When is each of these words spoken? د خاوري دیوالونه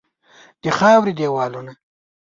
د 0.63 0.65
خاوري 0.77 1.13
دیوالونه 1.19 1.73